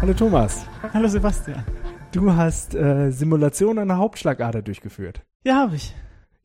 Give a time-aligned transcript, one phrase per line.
[0.00, 0.64] Hallo Thomas.
[0.94, 1.64] Hallo Sebastian.
[2.12, 5.22] Du hast äh, Simulation einer Hauptschlagader durchgeführt.
[5.42, 5.92] Ja, habe ich.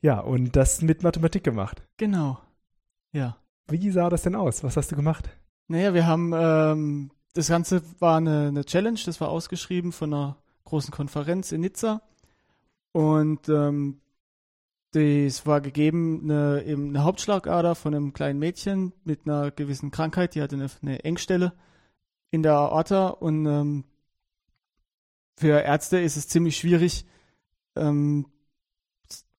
[0.02, 1.84] Ja, und das mit Mathematik gemacht.
[1.98, 2.40] Genau.
[3.12, 3.38] Ja.
[3.68, 4.64] Wie sah das denn aus?
[4.64, 5.30] Was hast du gemacht?
[5.68, 10.38] Naja, wir haben, ähm, das Ganze war eine, eine Challenge, das war ausgeschrieben von einer
[10.66, 12.02] großen Konferenz in Nizza.
[12.92, 14.02] Und ähm,
[14.94, 20.34] das war gegeben eine, eben eine Hauptschlagader von einem kleinen Mädchen mit einer gewissen Krankheit,
[20.34, 21.54] die hatte eine, eine Engstelle
[22.34, 23.84] in der Aorta und ähm,
[25.38, 27.06] für Ärzte ist es ziemlich schwierig,
[27.76, 28.26] ähm,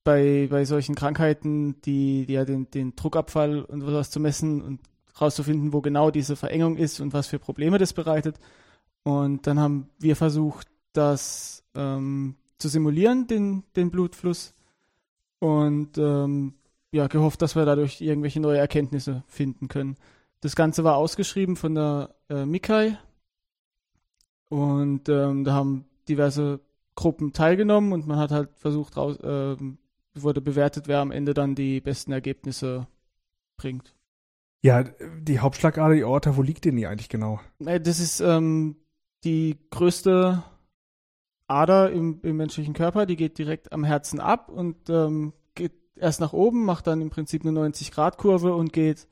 [0.04, 4.80] bei, bei solchen Krankheiten, die, die ja den, den Druckabfall und sowas zu messen und
[5.20, 8.38] rauszufinden, wo genau diese Verengung ist und was für Probleme das bereitet.
[9.02, 14.54] Und dann haben wir versucht, das ähm, zu simulieren, den, den Blutfluss.
[15.40, 16.54] Und ähm,
[16.92, 19.96] ja, gehofft, dass wir dadurch irgendwelche neue Erkenntnisse finden können.
[20.44, 22.98] Das Ganze war ausgeschrieben von der äh, Mikai.
[24.50, 26.60] Und ähm, da haben diverse
[26.94, 29.56] Gruppen teilgenommen und man hat halt versucht, raus, äh,
[30.14, 32.86] wurde bewertet, wer am Ende dann die besten Ergebnisse
[33.56, 33.94] bringt.
[34.60, 34.84] Ja,
[35.18, 37.40] die Hauptschlagader, die Aorta, wo liegt denn die eigentlich genau?
[37.64, 38.76] Äh, Das ist ähm,
[39.24, 40.42] die größte
[41.46, 46.20] Ader im, im menschlichen Körper, die geht direkt am Herzen ab und ähm, geht erst
[46.20, 49.08] nach oben, macht dann im Prinzip eine 90-Grad-Kurve und geht,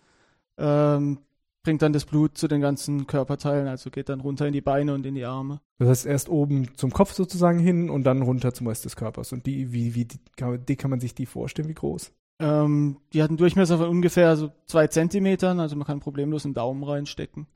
[0.58, 1.18] ähm,
[1.62, 4.94] bringt dann das Blut zu den ganzen Körperteilen, also geht dann runter in die Beine
[4.94, 5.60] und in die Arme.
[5.78, 9.32] Das heißt, erst oben zum Kopf sozusagen hin und dann runter zum Rest des Körpers.
[9.32, 12.12] Und die, wie, wie, die kann man sich die vorstellen, wie groß?
[12.40, 16.54] Ähm, die hat einen Durchmesser von ungefähr so zwei Zentimetern, also man kann problemlos einen
[16.54, 17.46] Daumen reinstecken.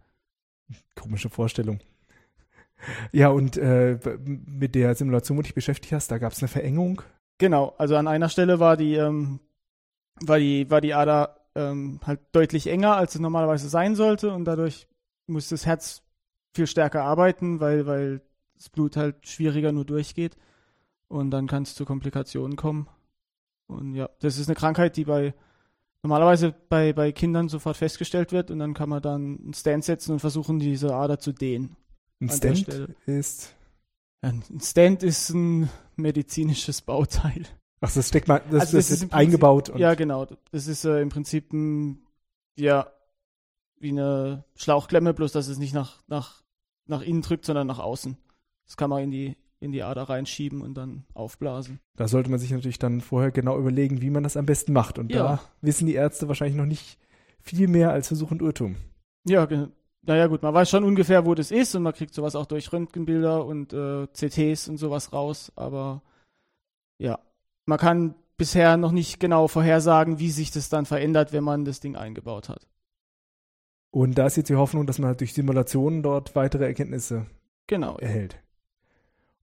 [0.94, 1.80] Komische Vorstellung.
[3.11, 6.48] Ja, und äh, mit der Simulation, wo du dich beschäftigt hast, da gab es eine
[6.48, 7.00] Verengung.
[7.39, 9.41] Genau, also an einer Stelle war die, ähm,
[10.20, 14.44] war die, war die Ader ähm, halt deutlich enger, als es normalerweise sein sollte und
[14.44, 14.86] dadurch
[15.26, 16.02] muss das Herz
[16.54, 18.20] viel stärker arbeiten, weil, weil
[18.54, 20.36] das Blut halt schwieriger nur durchgeht
[21.08, 22.89] und dann kann es zu Komplikationen kommen.
[23.66, 25.34] Und ja, das ist eine Krankheit, die bei
[26.02, 30.12] normalerweise bei, bei Kindern sofort festgestellt wird und dann kann man dann einen Stand setzen
[30.12, 31.77] und versuchen, diese Ader zu dehnen.
[32.20, 32.95] Ein Stelle.
[33.06, 33.55] ist.
[34.22, 37.42] Ein Stand ist ein medizinisches Bauteil.
[37.81, 39.69] Ach, das steckt mal, das, Also das, das ist ist Prinzip- eingebaut.
[39.70, 40.27] Und Ja, genau.
[40.51, 42.07] Das ist äh, im Prinzip ein,
[42.57, 42.91] ja,
[43.79, 46.42] wie eine Schlauchklemme, bloß dass es nicht nach, nach,
[46.87, 48.17] nach innen drückt, sondern nach außen.
[48.67, 51.81] Das kann man in die, in die Ader reinschieben und dann aufblasen.
[51.97, 54.98] Da sollte man sich natürlich dann vorher genau überlegen, wie man das am besten macht.
[54.98, 55.23] Und Ja.
[55.23, 56.98] da wissen die Ärzte wahrscheinlich noch nicht
[57.41, 58.77] viel mehr als Versuch und Irrtum.
[59.29, 59.69] Ja, ge-
[60.03, 62.73] naja gut, man weiß schon ungefähr, wo das ist und man kriegt sowas auch durch
[62.73, 66.03] Röntgenbilder und äh, CTs und sowas raus, aber
[66.98, 67.19] ja,
[67.66, 71.80] man kann bisher noch nicht genau vorhersagen, wie sich das dann verändert, wenn man das
[71.80, 72.66] Ding eingebaut hat.
[73.90, 77.27] Und da ist jetzt die Hoffnung, dass man halt durch Simulationen dort weitere Erkenntnisse
[77.66, 77.96] Genau.
[77.96, 78.38] erhält.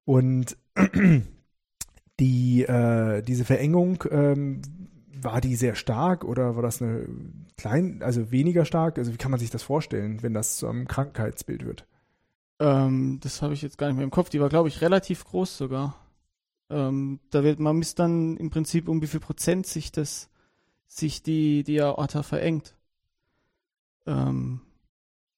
[0.05, 0.57] Und
[2.19, 4.61] die, äh, diese Verengung, ähm,
[5.21, 7.07] war die sehr stark oder war das eine
[7.57, 8.97] klein, also weniger stark?
[8.97, 11.87] Also wie kann man sich das vorstellen, wenn das zu einem Krankheitsbild wird?
[12.59, 14.29] Ähm, das habe ich jetzt gar nicht mehr im Kopf.
[14.29, 15.95] Die war, glaube ich, relativ groß sogar.
[16.69, 20.29] Ähm, da wird man misst dann im Prinzip um wie viel Prozent sich das,
[20.87, 22.75] sich die, die Aorta verengt.
[24.05, 24.61] Ähm,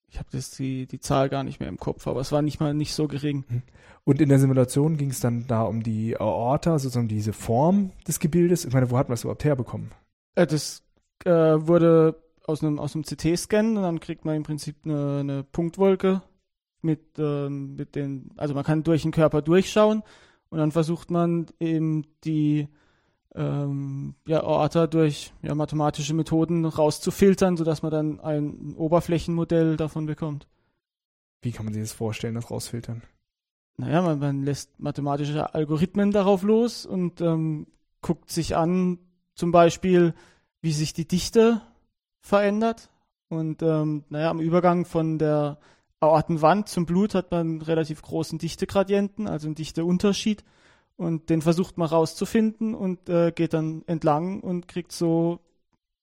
[0.08, 2.60] ich habe das die, die Zahl gar nicht mehr im Kopf, aber es war nicht
[2.60, 3.44] mal nicht so gering.
[4.04, 8.20] Und in der Simulation ging es dann da um die Aorta, sozusagen diese Form des
[8.20, 8.64] Gebildes.
[8.64, 9.90] Ich meine, wo hat man das überhaupt herbekommen?
[10.36, 10.84] Äh, das
[11.24, 15.42] äh, wurde aus einem aus einem CT-Scan und dann kriegt man im Prinzip eine, eine
[15.42, 16.22] Punktwolke
[16.82, 20.02] mit ähm, mit den, also man kann durch den Körper durchschauen
[20.56, 22.68] und dann versucht man eben die
[23.34, 30.48] ähm, ja, Aorta durch ja, mathematische Methoden rauszufiltern, sodass man dann ein Oberflächenmodell davon bekommt.
[31.42, 33.02] Wie kann man sich das vorstellen, das rausfiltern?
[33.76, 37.66] Naja, man, man lässt mathematische Algorithmen darauf los und ähm,
[38.00, 38.98] guckt sich an,
[39.34, 40.14] zum Beispiel,
[40.62, 41.60] wie sich die Dichte
[42.20, 42.88] verändert.
[43.28, 45.58] Und ähm, naja, am Übergang von der
[46.00, 50.44] Aortenwand zum Blut hat man einen relativ großen Dichtegradienten, also einen Dichteunterschied.
[50.96, 55.40] Und den versucht man rauszufinden und äh, geht dann entlang und kriegt so,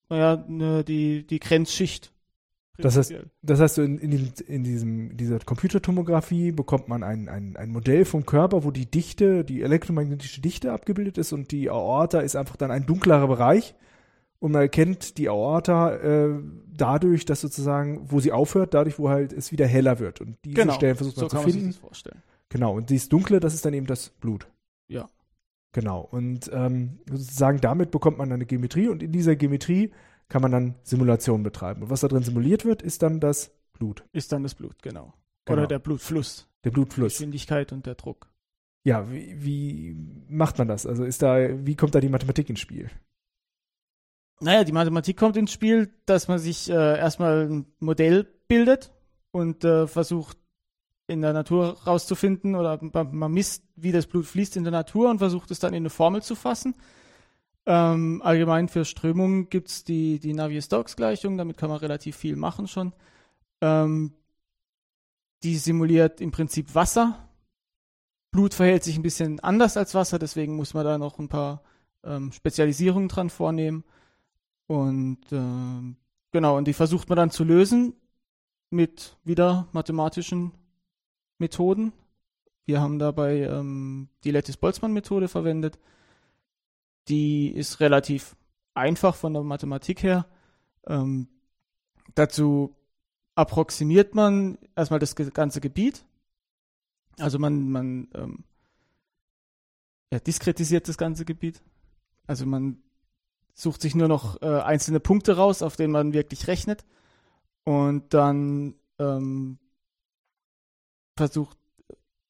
[0.10, 2.14] naja, ne, die, die Grenzschicht.
[2.78, 3.14] Das heißt-.
[3.42, 8.06] Das heißt, in, in, diesem, in diesem, dieser Computertomographie bekommt man ein, ein, ein Modell
[8.06, 12.56] vom Körper, wo die Dichte, die elektromagnetische Dichte abgebildet ist und die Aorta ist einfach
[12.56, 13.76] dann ein dunklerer Bereich.
[14.44, 16.38] Und man erkennt die Aorta äh,
[16.68, 20.20] dadurch, dass sozusagen, wo sie aufhört, dadurch, wo halt es wieder heller wird.
[20.20, 21.68] Und diese genau, Stellen versucht man so zu kann man finden.
[21.68, 22.22] sich das vorstellen.
[22.50, 24.50] Genau, und dieses Dunkle, das ist dann eben das Blut.
[24.90, 25.08] Ja.
[25.72, 29.94] Genau, und ähm, sozusagen damit bekommt man eine Geometrie und in dieser Geometrie
[30.28, 31.84] kann man dann Simulationen betreiben.
[31.84, 34.04] Und was da drin simuliert wird, ist dann das Blut.
[34.12, 35.14] Ist dann das Blut, genau.
[35.46, 35.58] Genau.
[35.58, 36.50] Oder der Blutfluss.
[36.66, 37.14] Der Blutfluss.
[37.14, 38.30] Geschwindigkeit und der Druck.
[38.84, 39.96] Ja, wie, wie
[40.28, 40.86] macht man das?
[40.86, 42.90] Also ist da, wie kommt da die Mathematik ins Spiel?
[44.44, 48.92] Naja, die Mathematik kommt ins Spiel, dass man sich äh, erstmal ein Modell bildet
[49.32, 50.38] und äh, versucht
[51.08, 55.20] in der Natur rauszufinden oder man misst, wie das Blut fließt in der Natur und
[55.20, 56.76] versucht es dann in eine Formel zu fassen.
[57.66, 62.68] Ähm, allgemein für Strömungen gibt es die, die Navier-Stokes-Gleichung, damit kann man relativ viel machen
[62.68, 62.92] schon.
[63.62, 64.12] Ähm,
[65.44, 67.30] die simuliert im Prinzip Wasser.
[68.32, 71.64] Blut verhält sich ein bisschen anders als Wasser, deswegen muss man da noch ein paar
[72.04, 73.86] ähm, Spezialisierungen dran vornehmen.
[74.68, 75.96] Und äh,
[76.32, 77.94] genau, und die versucht man dann zu lösen
[78.70, 80.52] mit wieder mathematischen
[81.38, 81.94] Methoden.
[82.66, 85.78] Wir haben dabei ähm, die Lattice-Boltzmann-Methode verwendet.
[87.10, 88.36] Die ist relativ
[88.74, 90.26] einfach von der Mathematik her.
[90.88, 91.28] Ähm,
[92.16, 92.76] dazu
[93.36, 96.06] approximiert man erstmal das ganze Gebiet.
[97.18, 98.44] Also man, man ähm,
[100.12, 101.62] ja, diskretisiert das ganze Gebiet.
[102.28, 102.82] Also man
[103.54, 106.86] sucht sich nur noch äh, einzelne Punkte raus, auf denen man wirklich rechnet.
[107.64, 109.60] Und dann ähm,
[111.16, 111.58] versucht,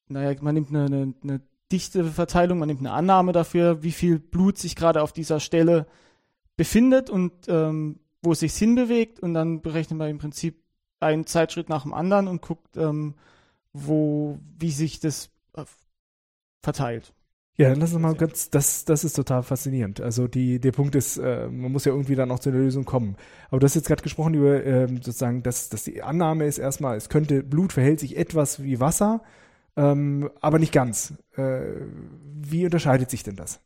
[0.07, 1.41] naja, man nimmt eine, eine, eine
[1.71, 5.87] dichte Verteilung, man nimmt eine Annahme dafür, wie viel Blut sich gerade auf dieser Stelle
[6.55, 10.61] befindet und ähm, wo es sich hinbewegt und dann berechnet man im Prinzip
[10.99, 13.15] einen Zeitschritt nach dem anderen und guckt, ähm,
[13.73, 15.65] wo, wie sich das äh,
[16.61, 17.13] verteilt.
[17.55, 20.01] Ja, dann lass uns mal ganz, das, das ist total faszinierend.
[20.01, 22.83] Also die, der Punkt ist, äh, man muss ja irgendwie dann auch zu einer Lösung
[22.83, 23.15] kommen.
[23.49, 26.97] Aber du hast jetzt gerade gesprochen über ähm, sozusagen, dass, dass die Annahme ist erstmal,
[26.97, 29.21] es könnte, Blut verhält sich etwas wie Wasser,
[29.77, 31.13] ähm, aber nicht ganz.
[31.35, 31.61] Äh,
[32.41, 33.59] wie unterscheidet sich denn das?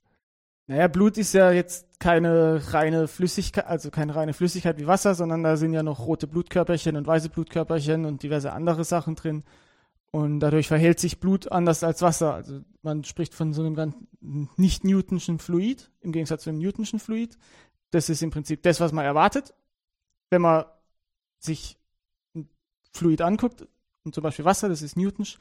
[0.69, 5.43] Naja, Blut ist ja jetzt keine reine Flüssigkeit, also keine reine Flüssigkeit wie Wasser, sondern
[5.43, 9.43] da sind ja noch rote Blutkörperchen und weiße Blutkörperchen und diverse andere Sachen drin.
[10.11, 12.33] Und dadurch verhält sich Blut anders als Wasser.
[12.33, 16.99] Also man spricht von so einem ganz nicht Newtonschen Fluid, im Gegensatz zu einem Newtonschen
[16.99, 17.37] Fluid.
[17.91, 19.53] Das ist im Prinzip das, was man erwartet.
[20.29, 20.65] Wenn man
[21.39, 21.77] sich
[22.35, 22.49] ein
[22.93, 23.67] Fluid anguckt,
[24.03, 25.37] und zum Beispiel Wasser, das ist Newtonsch.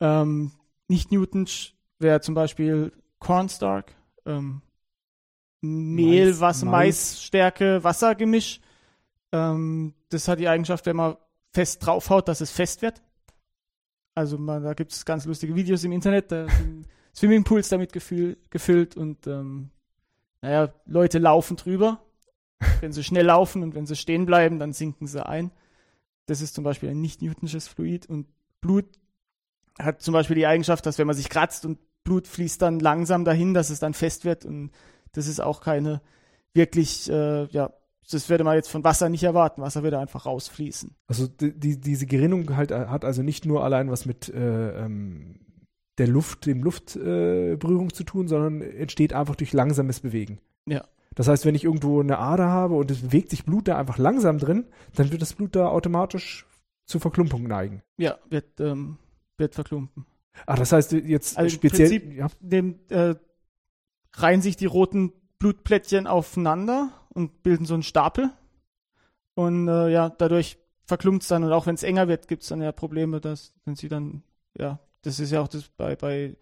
[0.00, 0.52] Ähm,
[0.88, 3.94] nicht Newtonsch wäre zum Beispiel Cornstark,
[4.26, 4.60] ähm,
[5.60, 6.72] Mehl, Mais, Wasser, Mais.
[6.72, 8.60] Maisstärke, Wassergemisch.
[9.32, 11.16] Ähm, das hat die Eigenschaft, wenn man
[11.52, 13.02] fest draufhaut, dass es fest wird.
[14.14, 18.36] Also man, da gibt es ganz lustige Videos im Internet, da sind Swimmingpools damit gefühl,
[18.50, 19.70] gefüllt und ähm,
[20.42, 22.00] naja, Leute laufen drüber.
[22.80, 25.50] Wenn sie schnell laufen und wenn sie stehen bleiben, dann sinken sie ein.
[26.26, 28.26] Das ist zum Beispiel ein nicht-newtonisches Fluid und
[28.60, 28.86] Blut
[29.78, 33.24] hat zum Beispiel die Eigenschaft, dass wenn man sich kratzt und Blut fließt dann langsam
[33.24, 34.70] dahin, dass es dann fest wird und
[35.12, 36.00] das ist auch keine
[36.52, 37.72] wirklich äh, ja,
[38.10, 39.62] das würde man jetzt von Wasser nicht erwarten.
[39.62, 40.94] Wasser würde einfach rausfließen.
[41.06, 45.40] Also die, diese Gerinnung halt äh, hat also nicht nur allein was mit äh, ähm,
[45.98, 50.38] der Luft, dem Luftberührung äh, zu tun, sondern entsteht einfach durch langsames Bewegen.
[50.66, 50.84] Ja.
[51.14, 53.98] Das heißt, wenn ich irgendwo eine Ader habe und es bewegt sich Blut da einfach
[53.98, 54.66] langsam drin,
[54.96, 56.46] dann wird das Blut da automatisch
[56.86, 57.82] zu Verklumpung neigen.
[57.96, 58.98] Ja, wird, ähm,
[59.38, 60.06] wird verklumpen.
[60.46, 61.92] Ach, das heißt jetzt also speziell.
[61.92, 62.28] Im Prinzip ja.
[62.40, 63.14] dem, äh,
[64.14, 68.30] reihen sich die roten Blutplättchen aufeinander und bilden so einen Stapel.
[69.34, 72.50] Und äh, ja, dadurch verklumpt es dann und auch wenn es enger wird, gibt es
[72.50, 74.22] dann ja Probleme, dass wenn sie dann,
[74.56, 76.36] ja, das ist ja auch das bei, bei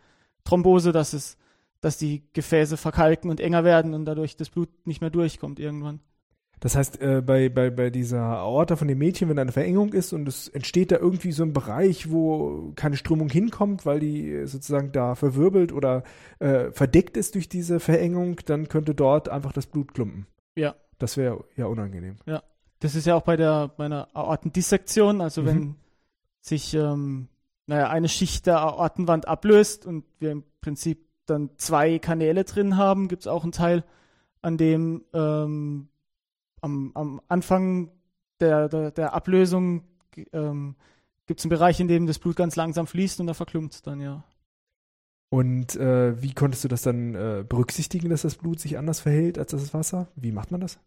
[0.45, 1.37] Thrombose, dass es,
[1.81, 6.01] dass die Gefäße verkalken und enger werden und dadurch das Blut nicht mehr durchkommt irgendwann.
[6.61, 9.93] Das heißt, äh, bei, bei, bei dieser Aorta von dem Mädchen, wenn da eine Verengung
[9.93, 14.47] ist und es entsteht da irgendwie so ein Bereich, wo keine Strömung hinkommt, weil die
[14.47, 16.05] sozusagen da verwirbelt oder
[16.39, 20.27] äh, verdeckt ist durch diese Verengung, dann könnte dort einfach das Blut klumpen.
[20.57, 20.75] Ja.
[20.99, 22.17] Das wäre ja unangenehm.
[22.27, 22.43] Ja.
[22.81, 25.47] Das ist ja auch bei der bei einer Aortendissektion, also mhm.
[25.47, 25.77] wenn
[26.41, 27.29] sich ähm,
[27.67, 33.09] naja, eine Schicht der Aortenwand ablöst und wir im Prinzip dann zwei Kanäle drin haben,
[33.09, 33.85] gibt es auch einen Teil,
[34.43, 35.89] an dem ähm,
[36.61, 37.91] am, am Anfang
[38.41, 39.85] der, der, der Ablösung
[40.33, 40.75] ähm,
[41.27, 43.83] gibt es einen Bereich, in dem das Blut ganz langsam fließt und da verklumpt es
[43.83, 44.25] dann, ja.
[45.33, 49.39] Und äh, wie konntest du das dann äh, berücksichtigen, dass das Blut sich anders verhält
[49.39, 50.09] als das Wasser?
[50.15, 50.79] Wie macht man das?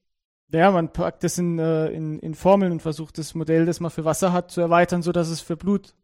[0.51, 3.89] Ja, man packt das in, äh, in, in Formeln und versucht das Modell, das man
[3.89, 5.95] für Wasser hat, zu erweitern, sodass es für Blut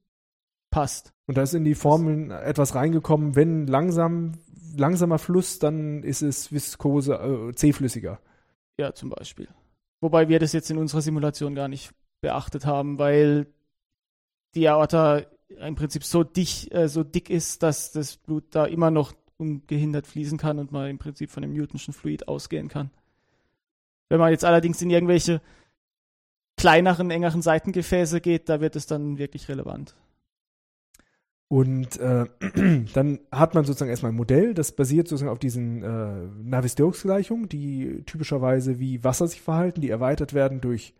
[0.72, 1.14] passt.
[1.28, 4.32] Und da ist in die Formeln etwas reingekommen, wenn langsam,
[4.76, 8.20] langsamer Fluss, dann ist es Viskose, äh, zähflüssiger.
[8.76, 9.50] Ja, zum Beispiel.
[10.00, 13.46] Wobei wir das jetzt in unserer Simulation gar nicht beachtet haben, weil
[14.56, 15.28] die Aorta
[15.60, 20.08] im Prinzip so dick, äh, so dick ist, dass das Blut da immer noch ungehindert
[20.08, 22.92] fließen kann und man im Prinzip von dem Newtonschen Fluid ausgehen kann.
[24.10, 25.42] Wenn man jetzt allerdings in irgendwelche
[26.58, 29.96] kleineren, engeren Seitengefäße geht, da wird es dann wirklich relevant.
[31.48, 32.26] Und äh,
[32.94, 38.04] dann hat man sozusagen erstmal ein Modell, das basiert sozusagen auf diesen äh, Navier-Stokes-Gleichungen, die
[38.06, 40.94] typischerweise wie Wasser sich verhalten, die erweitert werden durch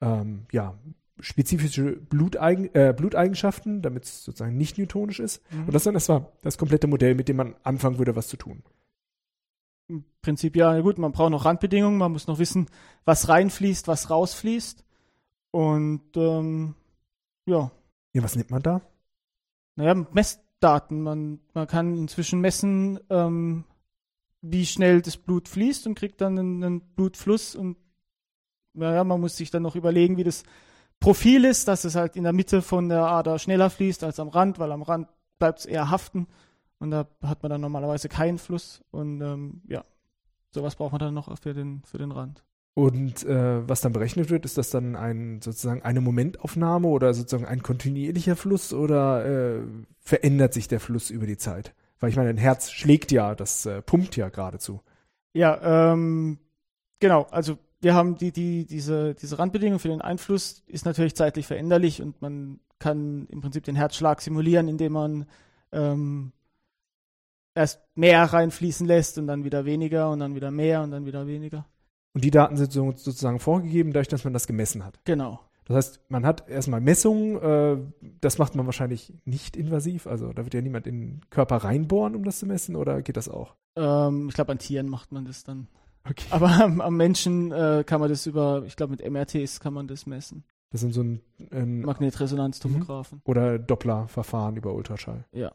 [0.00, 0.78] ähm, ja,
[1.20, 5.42] spezifische Bluteigen, äh, Bluteigenschaften, damit es sozusagen nicht newtonisch ist.
[5.52, 5.60] Mhm.
[5.66, 8.36] Und das ist dann erstmal das komplette Modell, mit dem man anfangen würde, was zu
[8.36, 8.62] tun.
[9.88, 12.66] Im Prinzip ja, gut, man braucht noch Randbedingungen, man muss noch wissen,
[13.04, 14.84] was reinfließt, was rausfließt.
[15.50, 16.74] Und ähm,
[17.46, 17.70] ja,
[18.12, 18.82] Ja, was nimmt man da?
[19.76, 21.00] naja, Messdaten.
[21.02, 23.64] Man, man kann inzwischen messen, ähm,
[24.42, 27.76] wie schnell das Blut fließt und kriegt dann einen, einen Blutfluss und
[28.74, 30.42] naja, man muss sich dann noch überlegen, wie das
[31.00, 34.28] Profil ist, dass es halt in der Mitte von der Ader schneller fließt als am
[34.28, 36.26] Rand, weil am Rand bleibt es eher haften
[36.78, 39.84] und da hat man dann normalerweise keinen Fluss und ähm, ja,
[40.50, 42.42] sowas braucht man dann noch für den, für den Rand.
[42.74, 47.44] Und äh, was dann berechnet wird, ist das dann ein sozusagen eine Momentaufnahme oder sozusagen
[47.44, 49.62] ein kontinuierlicher Fluss oder äh,
[49.98, 51.74] verändert sich der Fluss über die Zeit?
[51.98, 54.80] Weil ich meine, ein Herz schlägt ja, das äh, pumpt ja geradezu.
[55.32, 56.38] Ja, ähm,
[57.00, 57.26] genau.
[57.32, 62.02] Also wir haben die, die, diese, diese Randbedingung für den Einfluss ist natürlich zeitlich veränderlich
[62.02, 65.26] und man kann im Prinzip den Herzschlag simulieren, indem man
[65.72, 66.32] ähm,
[67.54, 71.26] erst mehr reinfließen lässt und dann wieder weniger und dann wieder mehr und dann wieder
[71.26, 71.66] weniger.
[72.14, 74.98] Und die Daten sind so, sozusagen vorgegeben, dadurch, dass man das gemessen hat.
[75.04, 75.40] Genau.
[75.66, 77.76] Das heißt, man hat erstmal Messungen, äh,
[78.20, 82.16] das macht man wahrscheinlich nicht invasiv, also da wird ja niemand in den Körper reinbohren,
[82.16, 83.54] um das zu messen, oder geht das auch?
[83.76, 85.68] Ähm, ich glaube, an Tieren macht man das dann.
[86.10, 86.26] Okay.
[86.30, 89.86] Aber am, am Menschen äh, kann man das über, ich glaube, mit MRTs kann man
[89.86, 90.44] das messen.
[90.70, 93.22] Das sind so ein, ein Magnetresonanztomographen.
[93.24, 95.24] oder Doppler-Verfahren über Ultraschall.
[95.32, 95.52] Ja.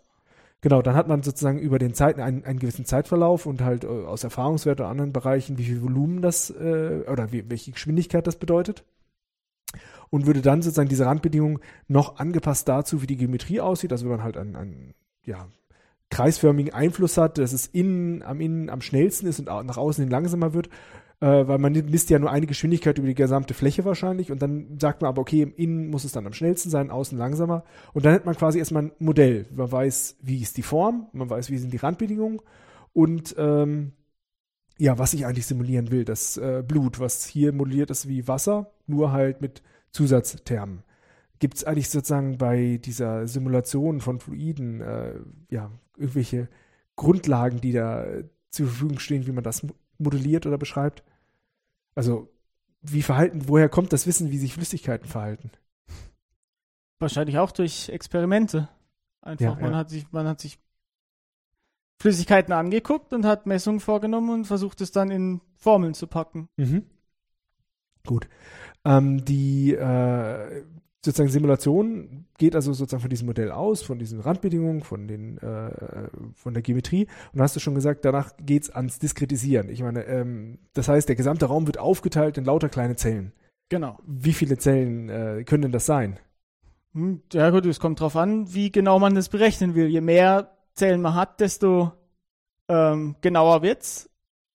[0.62, 3.88] Genau, dann hat man sozusagen über den Zeit, einen, einen gewissen Zeitverlauf und halt äh,
[3.88, 8.38] aus Erfahrungswerten oder anderen Bereichen, wie viel Volumen das äh, oder wie, welche Geschwindigkeit das
[8.38, 8.86] bedeutet.
[10.10, 14.18] Und würde dann sozusagen diese Randbedingungen noch angepasst dazu, wie die Geometrie aussieht, also wenn
[14.18, 14.94] man halt einen, einen
[15.26, 15.48] ja,
[16.14, 20.12] kreisförmigen Einfluss hat, dass es innen am innen am schnellsten ist und nach außen hin
[20.12, 20.68] langsamer wird,
[21.22, 24.78] äh, weil man misst ja nur eine Geschwindigkeit über die gesamte Fläche wahrscheinlich und dann
[24.80, 27.64] sagt man aber, okay, im Innen muss es dann am schnellsten sein, außen langsamer.
[27.94, 29.48] Und dann hat man quasi erstmal ein Modell.
[29.56, 32.42] Man weiß, wie ist die Form, man weiß, wie sind die Randbedingungen
[32.94, 33.94] und ähm,
[34.78, 38.72] ja, was ich eigentlich simulieren will, das äh, Blut, was hier modelliert ist wie Wasser,
[38.86, 40.84] nur halt mit Zusatztermen.
[41.40, 46.48] Gibt es eigentlich sozusagen bei dieser Simulation von Fluiden äh, ja, irgendwelche
[46.96, 51.04] Grundlagen, die da äh, zur Verfügung stehen, wie man das mo- modelliert oder beschreibt?
[51.96, 52.30] Also,
[52.82, 55.52] wie verhalten, woher kommt das Wissen, wie sich Flüssigkeiten verhalten?
[57.00, 58.70] Wahrscheinlich auch durch Experimente.
[59.22, 59.78] Einfach, Ja, man ja.
[59.78, 60.60] hat sich, man hat sich
[62.02, 66.48] Flüssigkeiten angeguckt und hat Messungen vorgenommen und versucht es dann in Formeln zu packen.
[66.58, 66.86] Mhm.
[68.06, 68.28] Gut.
[68.84, 70.66] Ähm, die äh,
[71.04, 76.08] sozusagen Simulation geht also sozusagen von diesem Modell aus, von diesen Randbedingungen, von den äh,
[76.36, 77.08] von der Geometrie.
[77.34, 79.70] Und hast du schon gesagt, danach geht's ans Diskretisieren.
[79.70, 83.34] Ich meine, ähm, das heißt, der gesamte Raum wird aufgeteilt in lauter kleine Zellen.
[83.70, 84.00] Genau.
[84.06, 86.20] Wie viele Zellen äh, können denn das sein?
[86.94, 89.88] Hm, Ja gut, es kommt drauf an, wie genau man das berechnen will.
[89.88, 91.92] Je mehr Zellen man hat, desto
[92.70, 94.10] ähm, genauer wird's.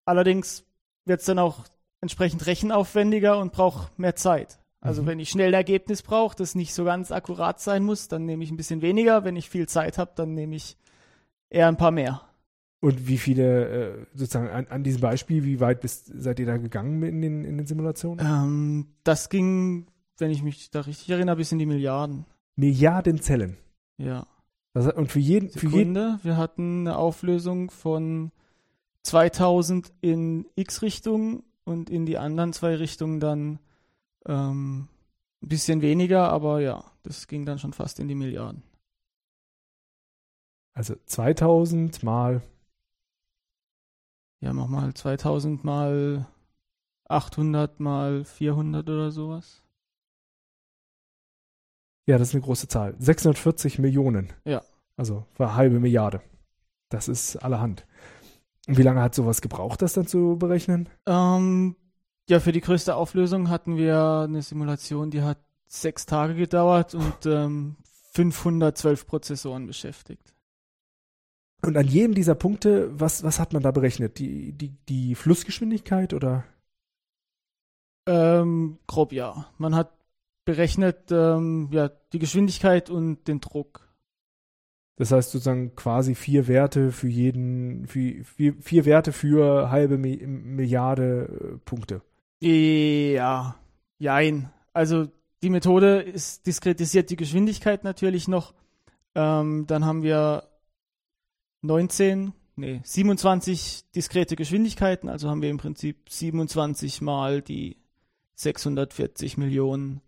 [0.04, 0.64] Allerdings
[1.04, 1.64] wird's dann auch
[2.00, 4.58] entsprechend rechenaufwendiger und braucht mehr Zeit.
[4.80, 5.06] Also Mhm.
[5.06, 8.44] wenn ich schnell ein Ergebnis brauche, das nicht so ganz akkurat sein muss, dann nehme
[8.44, 9.24] ich ein bisschen weniger.
[9.24, 10.76] Wenn ich viel Zeit habe, dann nehme ich
[11.50, 12.22] eher ein paar mehr.
[12.80, 16.58] Und wie viele, äh, sozusagen an, an diesem Beispiel, wie weit bist, seid ihr da
[16.58, 18.24] gegangen in den, in den Simulationen?
[18.24, 19.86] Ähm, das ging,
[20.18, 22.24] wenn ich mich da richtig erinnere, bis in die Milliarden.
[22.54, 23.56] Milliarden Zellen.
[23.96, 24.28] Ja.
[24.74, 26.20] Das, und für jeden, für jeden, Sekunde.
[26.22, 28.30] Wir hatten eine Auflösung von
[29.02, 33.58] 2000 in X-Richtung und in die anderen zwei Richtungen dann
[34.26, 34.88] ähm,
[35.42, 38.62] ein bisschen weniger, aber ja, das ging dann schon fast in die Milliarden.
[40.74, 42.42] also 2000 mal,
[44.40, 46.26] Ja, mach mal 2000 mal
[47.08, 49.64] 800 mal 400 oder sowas.
[52.06, 52.94] ja, das ist eine große Zahl.
[52.98, 54.32] 640 Millionen.
[54.44, 54.62] Ja.
[54.96, 56.22] Also war eine halbe Milliarde.
[56.90, 57.86] Das ist allerhand.
[58.66, 60.88] Und wie lange hat sowas gebraucht, das dann zu berechnen?
[61.06, 61.76] Ähm,
[62.28, 67.26] ja, für die größte Auflösung hatten wir eine Simulation, die hat sechs Tage gedauert und
[67.26, 67.76] ähm,
[68.12, 70.34] 512 Prozessoren beschäftigt.
[71.62, 74.18] Und an jedem dieser Punkte, was, was hat man da berechnet?
[74.18, 76.44] Die, die, die Flussgeschwindigkeit oder?
[78.06, 79.46] Ähm, grob ja.
[79.58, 79.92] Man hat
[80.44, 83.88] berechnet ähm, ja, die Geschwindigkeit und den Druck.
[84.96, 90.16] Das heißt sozusagen quasi vier Werte für jeden, für, vier, vier Werte für halbe Mi
[90.26, 92.02] Milliarde äh, Punkte.
[92.40, 93.56] Ja,
[93.98, 94.50] jein.
[94.72, 95.08] Also
[95.42, 98.54] die Methode ist diskretisiert die Geschwindigkeit natürlich noch,
[99.14, 100.48] Ähm, dann haben wir
[101.62, 107.78] 19, nee, 27 diskrete Geschwindigkeiten, also haben wir im Prinzip 27 mal die
[108.34, 110.02] 640 Millionen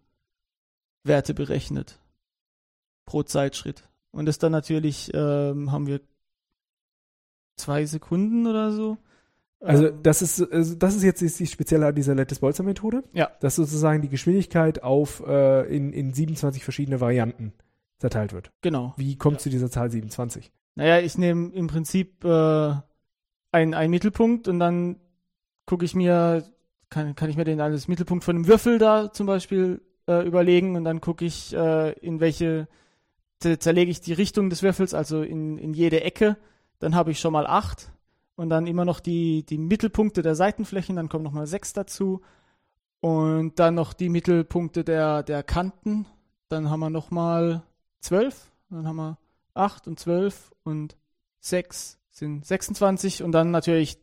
[1.02, 1.98] Werte berechnet
[3.04, 3.88] pro Zeitschritt.
[4.12, 6.00] Und das dann natürlich ähm, haben wir
[7.56, 8.96] zwei Sekunden oder so.
[9.60, 13.04] Also das ist also das ist jetzt die spezielle an dieser Lattice-Bolzer-Methode.
[13.12, 13.30] Ja.
[13.40, 17.52] Dass sozusagen die Geschwindigkeit auf äh, in, in 27 verschiedene Varianten
[17.98, 18.50] zerteilt wird.
[18.62, 18.94] genau.
[18.96, 20.50] Wie kommt zu dieser Zahl 27?
[20.76, 22.72] Naja, ich nehme im Prinzip äh,
[23.52, 24.96] einen, einen Mittelpunkt und dann
[25.66, 26.44] gucke ich mir,
[26.88, 30.76] kann, kann ich mir den als Mittelpunkt von einem Würfel da zum Beispiel äh, überlegen
[30.76, 32.66] und dann gucke ich, äh, in welche,
[33.42, 36.38] zer- zerlege ich die Richtung des Würfels, also in, in jede Ecke.
[36.78, 37.92] Dann habe ich schon mal acht
[38.36, 42.20] und dann immer noch die, die Mittelpunkte der Seitenflächen, dann kommen nochmal sechs dazu
[43.00, 46.06] und dann noch die Mittelpunkte der, der Kanten.
[46.48, 47.62] Dann haben wir nochmal
[48.00, 49.18] zwölf, dann haben wir
[49.54, 50.96] 8 und 12 und
[51.40, 53.98] 6 sind 26 und dann natürlich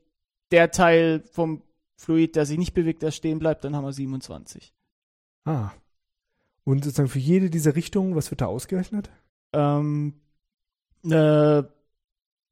[0.52, 1.62] der Teil vom
[1.96, 4.74] Fluid, der sich nicht bewegt, der stehen bleibt, dann haben wir 27.
[5.46, 5.72] Ah.
[6.64, 9.10] Und sozusagen für jede dieser Richtungen, was wird da ausgerechnet?
[9.54, 10.14] Ähm,
[11.04, 11.70] eine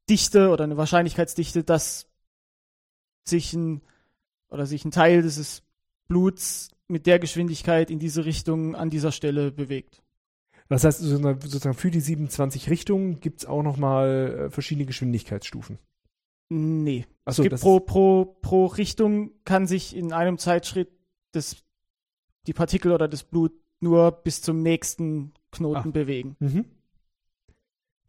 [0.08, 2.06] Dichte oder eine Wahrscheinlichkeitsdichte, dass
[3.24, 3.82] sich ein
[4.48, 5.62] oder sich ein Teil dieses
[6.08, 10.02] Bluts mit der Geschwindigkeit in diese Richtung an dieser Stelle bewegt.
[10.68, 15.78] Das heißt, sozusagen für die 27 Richtungen gibt es auch nochmal verschiedene Geschwindigkeitsstufen.
[16.48, 17.06] Nee.
[17.24, 20.90] Achso, es gibt das pro, pro, pro Richtung kann sich in einem Zeitschritt
[21.32, 21.56] das,
[22.46, 25.92] die Partikel oder das Blut nur bis zum nächsten Knoten Ah.
[25.92, 26.36] bewegen.
[26.38, 26.64] Mhm.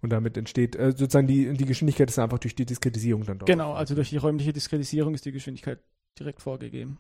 [0.02, 3.50] Und damit entsteht äh, sozusagen die, die Geschwindigkeit ist einfach durch die Diskretisierung dann dort.
[3.50, 5.80] Genau, also durch die räumliche Diskretisierung ist die Geschwindigkeit
[6.20, 7.00] direkt vorgegeben.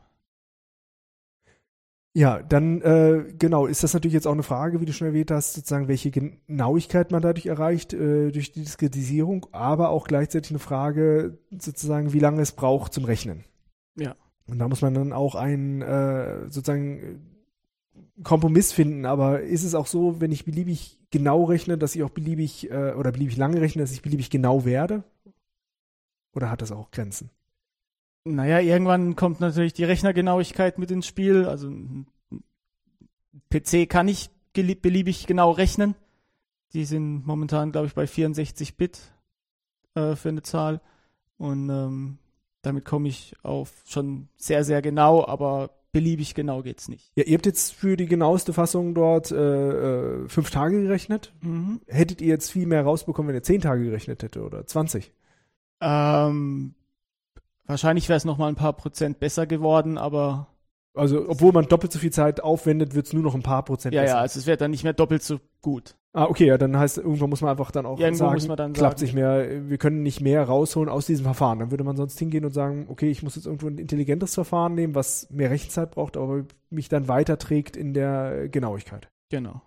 [2.13, 5.29] Ja, dann äh, genau, ist das natürlich jetzt auch eine Frage, wie du schon erwähnt
[5.29, 10.57] hast, sozusagen, welche Genauigkeit man dadurch erreicht, äh, durch die Diskretisierung, aber auch gleichzeitig eine
[10.57, 13.43] Frage, sozusagen, wie lange es braucht zum Rechnen.
[13.95, 14.15] Ja.
[14.47, 17.21] Und da muss man dann auch einen äh, sozusagen
[18.23, 22.09] Kompromiss finden, aber ist es auch so, wenn ich beliebig genau rechne, dass ich auch
[22.09, 25.03] beliebig äh, oder beliebig lange rechne, dass ich beliebig genau werde?
[26.33, 27.29] Oder hat das auch Grenzen?
[28.25, 31.45] Naja, irgendwann kommt natürlich die Rechnergenauigkeit mit ins Spiel.
[31.45, 31.71] Also
[33.49, 34.07] PC kann
[34.53, 35.95] gelie- beliebig genau rechnen.
[36.73, 38.99] Die sind momentan, glaube ich, bei 64 Bit
[39.95, 40.81] äh, für eine Zahl.
[41.37, 42.17] Und ähm,
[42.61, 47.11] damit komme ich auf schon sehr, sehr genau, aber beliebig genau geht's nicht.
[47.15, 51.33] Ja, ihr habt jetzt für die genaueste Fassung dort äh, äh, fünf Tage gerechnet.
[51.41, 51.81] Mhm.
[51.87, 55.11] Hättet ihr jetzt viel mehr rausbekommen, wenn ihr zehn Tage gerechnet hätte oder 20?
[55.81, 56.75] Ähm,
[57.65, 60.49] wahrscheinlich wäre es noch mal ein paar Prozent besser geworden, aber
[60.93, 63.95] Also, obwohl man doppelt so viel Zeit aufwendet, wird es nur noch ein paar Prozent
[63.95, 64.15] ja, besser.
[64.15, 65.95] ja, also es wäre dann nicht mehr doppelt so gut.
[66.17, 68.57] Ah, okay, ja, dann heißt, irgendwann muss man einfach dann auch Irgendwo sagen, muss man
[68.57, 69.05] dann klappt sagen.
[69.05, 71.59] nicht mehr, wir können nicht mehr rausholen aus diesem Verfahren.
[71.59, 74.73] Dann würde man sonst hingehen und sagen, okay, ich muss jetzt irgendwo ein intelligentes Verfahren
[74.73, 79.09] nehmen, was mehr Rechenzeit braucht, aber mich dann weiterträgt in der Genauigkeit.
[79.29, 79.61] Genau.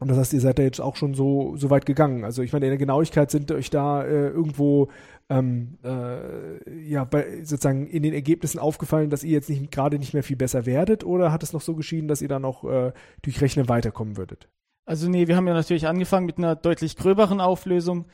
[0.00, 2.24] Und das heißt, ihr seid da jetzt auch schon so, so weit gegangen.
[2.24, 4.88] Also ich meine, in der Genauigkeit sind euch da äh, irgendwo
[5.28, 10.14] ähm, äh, ja bei, sozusagen in den Ergebnissen aufgefallen, dass ihr jetzt nicht gerade nicht
[10.14, 12.92] mehr viel besser werdet oder hat es noch so geschieden, dass ihr dann auch äh,
[13.22, 14.48] durch Rechnen weiterkommen würdet?
[14.88, 18.06] Also nee, wir haben ja natürlich angefangen mit einer deutlich gröberen Auflösung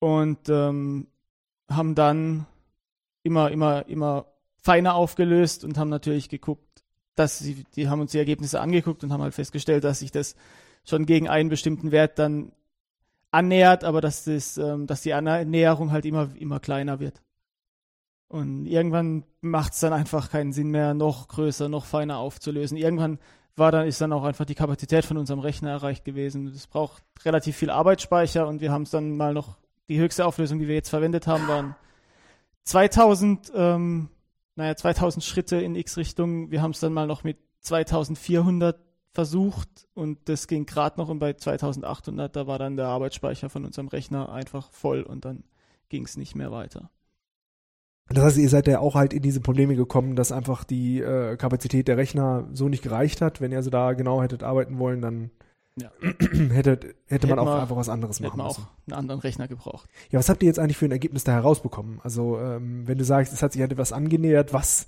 [0.00, 1.06] und ähm,
[1.70, 2.46] haben dann
[3.22, 4.26] immer, immer, immer
[4.60, 6.82] feiner aufgelöst und haben natürlich geguckt,
[7.14, 10.34] dass sie, die haben uns die Ergebnisse angeguckt und haben halt festgestellt, dass sich das
[10.84, 12.50] schon gegen einen bestimmten Wert dann
[13.30, 17.22] annähert, aber dass das, ähm, dass die Annäherung halt immer, immer kleiner wird.
[18.26, 22.76] Und irgendwann macht es dann einfach keinen Sinn mehr, noch größer, noch feiner aufzulösen.
[22.76, 23.20] Irgendwann
[23.56, 26.52] war dann, ist dann auch einfach die Kapazität von unserem Rechner erreicht gewesen.
[26.52, 29.56] Das braucht relativ viel Arbeitsspeicher und wir haben es dann mal noch,
[29.88, 31.76] die höchste Auflösung, die wir jetzt verwendet haben, waren
[32.64, 34.08] 2000, ähm,
[34.56, 36.50] naja, 2000 Schritte in X-Richtung.
[36.50, 38.78] Wir haben es dann mal noch mit 2400
[39.12, 43.64] versucht und das ging gerade noch und bei 2800, da war dann der Arbeitsspeicher von
[43.64, 45.44] unserem Rechner einfach voll und dann
[45.88, 46.90] ging es nicht mehr weiter.
[48.08, 51.36] Das heißt, ihr seid ja auch halt in diese Probleme gekommen, dass einfach die äh,
[51.36, 53.40] Kapazität der Rechner so nicht gereicht hat.
[53.40, 55.30] Wenn ihr also da genau hättet arbeiten wollen, dann
[55.80, 55.90] Ja.
[56.52, 58.62] hättet, hätte man auch wir- einfach was anderes machen wir müssen.
[58.62, 59.88] auch einen anderen Rechner gebraucht.
[60.10, 62.00] Ja, was habt ihr jetzt eigentlich für ein Ergebnis da herausbekommen?
[62.02, 64.86] Also, ähm, wenn du sagst, es hat sich halt etwas angenähert, was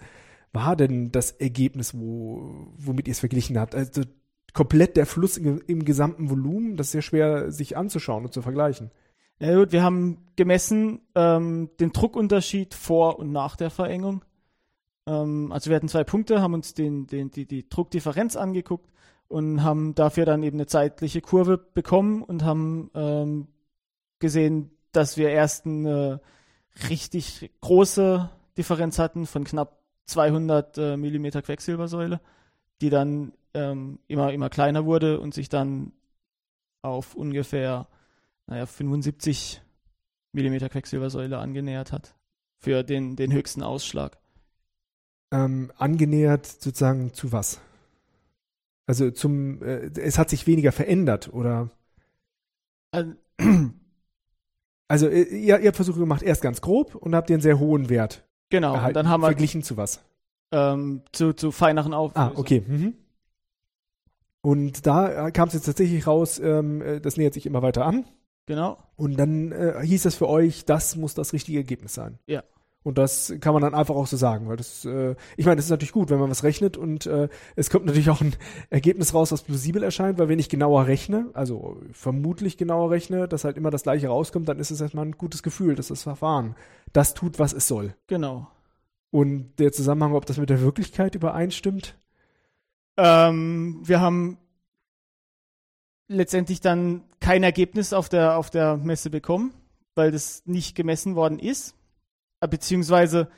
[0.52, 3.74] war denn das Ergebnis, wo, womit ihr es verglichen habt?
[3.74, 4.02] Also
[4.54, 8.40] komplett der Fluss im, im gesamten Volumen, das ist ja schwer sich anzuschauen und zu
[8.42, 8.90] vergleichen.
[9.40, 14.24] Ja gut, wir haben gemessen ähm, den Druckunterschied vor und nach der Verengung.
[15.06, 18.90] Ähm, also wir hatten zwei Punkte, haben uns den, den, die, die Druckdifferenz angeguckt
[19.28, 23.46] und haben dafür dann eben eine zeitliche Kurve bekommen und haben ähm,
[24.18, 26.20] gesehen, dass wir erst eine
[26.88, 32.20] richtig große Differenz hatten von knapp 200 äh, Millimeter Quecksilbersäule,
[32.80, 35.92] die dann ähm, immer, immer kleiner wurde und sich dann
[36.82, 37.86] auf ungefähr
[38.48, 39.62] naja, 75
[40.32, 42.14] Millimeter Quecksilbersäule angenähert hat
[42.58, 44.18] für den, den höchsten Ausschlag.
[45.30, 47.60] Ähm, angenähert sozusagen zu was?
[48.86, 51.70] Also zum, äh, es hat sich weniger verändert, oder?
[52.90, 53.12] Also,
[54.88, 57.90] also äh, ihr, ihr habt Versuche gemacht, erst ganz grob und habt den sehr hohen
[57.90, 58.26] Wert.
[58.48, 58.94] Genau, erhalten.
[58.94, 60.02] dann haben wir verglichen zu was?
[60.52, 62.36] Ähm, zu, zu feineren Auflösungen.
[62.36, 62.64] Ah, okay.
[62.66, 62.94] Mhm.
[64.40, 68.06] Und da kam es jetzt tatsächlich raus, ähm, äh, das nähert sich immer weiter an.
[68.48, 68.78] Genau.
[68.96, 72.18] Und dann äh, hieß es für euch, das muss das richtige Ergebnis sein.
[72.26, 72.42] Ja.
[72.82, 75.66] Und das kann man dann einfach auch so sagen, weil das, äh, ich meine, das
[75.66, 78.34] ist natürlich gut, wenn man was rechnet und äh, es kommt natürlich auch ein
[78.70, 83.44] Ergebnis raus, was plausibel erscheint, weil wenn ich genauer rechne, also vermutlich genauer rechne, dass
[83.44, 86.54] halt immer das gleiche rauskommt, dann ist es erstmal ein gutes Gefühl, dass das Verfahren
[86.94, 87.94] das tut, was es soll.
[88.06, 88.46] Genau.
[89.10, 91.98] Und der Zusammenhang, ob das mit der Wirklichkeit übereinstimmt?
[92.96, 94.38] Ähm, wir haben
[96.08, 99.52] letztendlich dann kein Ergebnis auf der, auf der Messe bekommen,
[99.94, 101.74] weil das nicht gemessen worden ist.
[102.40, 103.28] Äh, beziehungsweise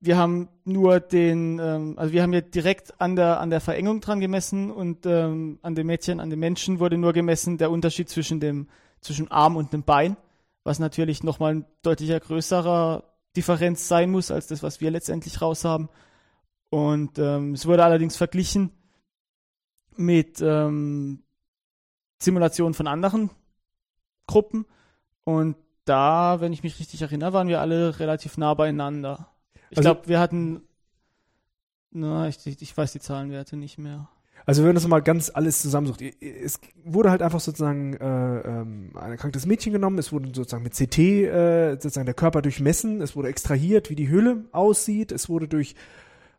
[0.00, 4.00] wir haben nur den, ähm, also wir haben ja direkt an der, an der Verengung
[4.00, 8.08] dran gemessen und ähm, an den Mädchen, an den Menschen wurde nur gemessen der Unterschied
[8.08, 8.68] zwischen dem,
[9.00, 10.16] zwischen Arm und dem Bein,
[10.62, 13.04] was natürlich nochmal ein deutlicher größerer
[13.36, 15.88] Differenz sein muss, als das, was wir letztendlich raus haben.
[16.70, 18.70] Und ähm, es wurde allerdings verglichen
[19.96, 21.22] mit ähm,
[22.18, 23.30] Simulationen von anderen
[24.26, 24.66] Gruppen.
[25.24, 29.28] Und da, wenn ich mich richtig erinnere, waren wir alle relativ nah beieinander.
[29.70, 30.62] Ich Also- glaube, wir hatten,
[31.90, 34.08] na, ich, ich weiß die Zahlenwerte nicht mehr.
[34.46, 38.90] Also wenn man das mal ganz alles zusammensucht, es wurde halt einfach sozusagen äh, ähm,
[38.94, 43.16] ein erkranktes Mädchen genommen, es wurde sozusagen mit CT äh, sozusagen der Körper durchmessen, es
[43.16, 45.74] wurde extrahiert, wie die Hülle aussieht, es wurde durch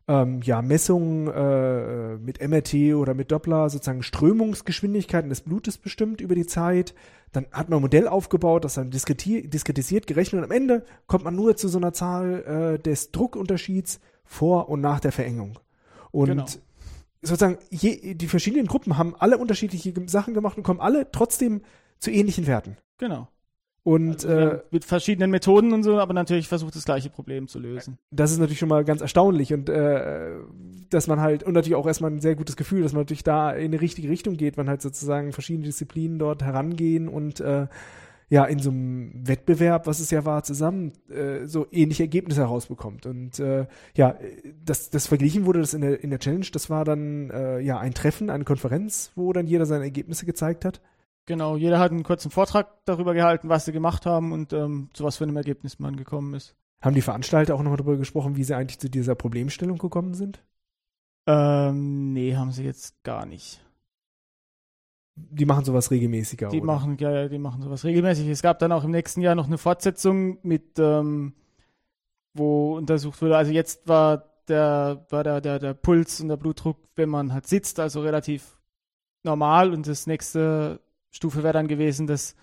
[0.08, 6.34] ähm, ja, Messungen äh, mit MRT oder mit Doppler sozusagen Strömungsgeschwindigkeiten des Blutes bestimmt über
[6.34, 6.94] die Zeit.
[7.32, 11.24] Dann hat man ein Modell aufgebaut, das dann diskreti- diskretisiert, gerechnet und am Ende kommt
[11.24, 15.58] man nur zu so einer Zahl äh, des Druckunterschieds vor und nach der Verengung.
[16.12, 16.46] Und Genau.
[17.22, 21.62] sozusagen je, die verschiedenen Gruppen haben alle unterschiedliche Sachen gemacht und kommen alle trotzdem
[21.98, 22.76] zu ähnlichen Werten.
[22.98, 23.28] Genau.
[23.86, 27.60] Und Also äh, mit verschiedenen Methoden und so, aber natürlich versucht das gleiche Problem zu
[27.60, 27.98] lösen.
[28.10, 30.32] das ist natürlich schon mal ganz erstaunlich und äh,
[30.90, 33.52] dass man halt und natürlich auch erstmal ein sehr gutes Gefühl, dass man natürlich da
[33.52, 37.68] in die richtige Richtung geht, wenn halt sozusagen verschiedene Disziplinen dort herangehen und äh,
[38.28, 43.06] ja in so einem Wettbewerb, was es ja war, zusammen äh, so ähnliche Ergebnisse herausbekommt
[43.06, 44.16] und äh, ja,
[44.64, 47.78] das, das verglichen wurde das in der in der Challenge, das war dann äh, ja
[47.78, 50.80] ein Treffen, eine Konferenz, wo dann jeder seine Ergebnisse gezeigt hat.
[51.26, 55.02] Genau, jeder hat einen kurzen Vortrag darüber gehalten, was sie gemacht haben und ähm, zu
[55.02, 56.54] was für einem Ergebnis man gekommen ist.
[56.80, 60.44] Haben die Veranstalter auch nochmal darüber gesprochen, wie sie eigentlich zu dieser Problemstellung gekommen sind?
[61.26, 63.60] Ähm, nee, haben sie jetzt gar nicht.
[65.16, 66.50] Die machen sowas regelmäßiger.
[66.50, 66.66] Die oder?
[66.66, 68.28] machen, ja, ja, die machen sowas regelmäßig.
[68.28, 71.34] Es gab dann auch im nächsten Jahr noch eine Fortsetzung mit, ähm,
[72.34, 73.36] wo untersucht wurde.
[73.36, 77.46] Also jetzt war der, war der, der, der Puls und der Blutdruck, wenn man halt
[77.48, 78.60] sitzt, also relativ
[79.24, 79.72] normal.
[79.72, 80.80] Und das nächste
[81.16, 82.36] Stufe wäre dann gewesen, dass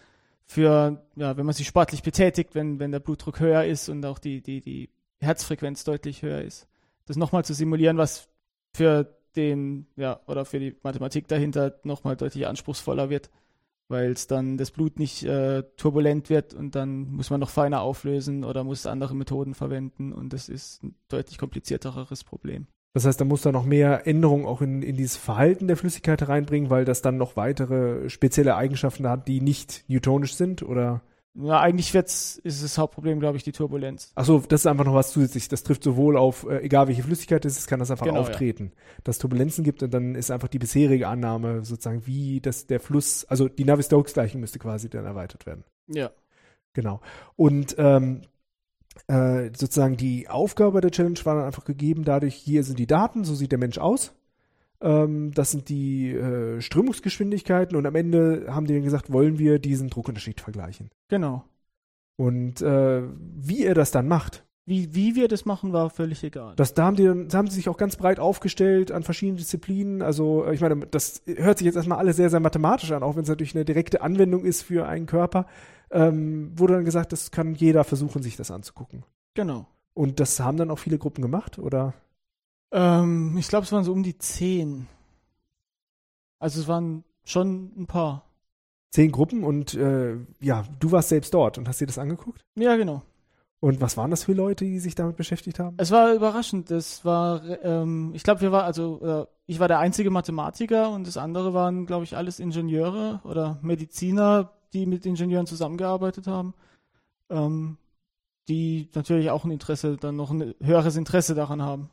[0.45, 4.19] für, ja, wenn man sich sportlich betätigt, wenn, wenn der Blutdruck höher ist und auch
[4.19, 4.89] die, die, die
[5.21, 6.67] Herzfrequenz deutlich höher ist,
[7.05, 8.27] das nochmal zu simulieren, was
[8.75, 13.29] für den, ja, oder für die Mathematik dahinter nochmal deutlich anspruchsvoller wird,
[13.87, 17.81] weil es dann das Blut nicht äh, turbulent wird und dann muss man noch feiner
[17.81, 22.67] auflösen oder muss andere Methoden verwenden und das ist ein deutlich komplizierteres Problem.
[22.93, 26.27] Das heißt, da muss da noch mehr Änderungen auch in, in dieses Verhalten der Flüssigkeit
[26.27, 31.01] reinbringen, weil das dann noch weitere spezielle Eigenschaften hat, die nicht newtonisch sind oder
[31.33, 34.11] Ja, eigentlich wird's, ist das Hauptproblem, glaube ich, die Turbulenz.
[34.13, 35.47] Achso, das ist einfach noch was zusätzlich.
[35.47, 38.71] Das trifft sowohl auf, äh, egal welche Flüssigkeit es ist, kann das einfach Genau, auftreten.
[39.03, 42.79] Dass es Turbulenzen gibt und dann ist einfach die bisherige Annahme sozusagen, wie das der
[42.79, 45.63] Fluss, also die Navier-Stokes-Gleichung müsste quasi dann erweitert werden.
[45.87, 46.11] Ja.
[46.73, 47.01] Genau.
[47.35, 48.21] Und ähm,
[49.07, 53.23] äh, sozusagen die Aufgabe der Challenge war dann einfach gegeben, dadurch, hier sind die Daten,
[53.23, 54.13] so sieht der Mensch aus.
[54.81, 59.59] Ähm, das sind die äh, Strömungsgeschwindigkeiten und am Ende haben die dann gesagt, wollen wir
[59.59, 60.89] diesen Druckunterschied vergleichen.
[61.07, 61.43] Genau.
[62.15, 66.53] Und äh, wie ihr das dann macht, Wie, wie wir das machen, war völlig egal.
[66.55, 69.37] das, da haben die dann, da haben sie sich auch ganz breit aufgestellt an verschiedenen
[69.37, 70.01] Disziplinen.
[70.01, 73.15] Also äh, ich meine, das hört sich jetzt erstmal alles sehr, sehr mathematisch an, auch
[73.15, 75.47] wenn es natürlich eine direkte Anwendung ist für einen Körper.
[75.93, 79.05] Ähm, wurde dann gesagt, das kann jeder versuchen, sich das anzugucken.
[79.35, 79.67] Genau.
[79.93, 81.93] Und das haben dann auch viele Gruppen gemacht, oder?
[82.71, 84.87] Ähm, ich glaube, es waren so um die zehn.
[86.39, 88.25] Also es waren schon ein paar.
[88.91, 92.43] Zehn Gruppen und äh, ja, du warst selbst dort und hast dir das angeguckt?
[92.55, 93.03] Ja, genau.
[93.59, 95.77] Und was waren das für Leute, die sich damit beschäftigt haben?
[95.79, 96.69] Es war überraschend.
[96.69, 101.07] Es war, ähm, ich glaube, wir war also, äh, ich war der einzige Mathematiker und
[101.07, 106.53] das andere waren, glaube ich, alles Ingenieure oder Mediziner, die mit Ingenieuren zusammengearbeitet haben,
[107.29, 107.77] ähm,
[108.47, 111.89] die natürlich auch ein Interesse, dann noch ein höheres Interesse daran haben.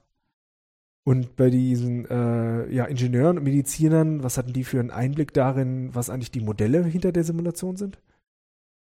[1.05, 5.95] Und bei diesen äh, ja, Ingenieuren und Medizinern, was hatten die für einen Einblick darin,
[5.95, 7.99] was eigentlich die Modelle hinter der Simulation sind?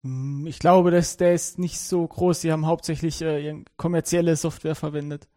[0.04, 2.40] Hm, Ich glaube, dass der ist nicht so groß.
[2.40, 5.28] Sie haben hauptsächlich äh, kommerzielle Software verwendet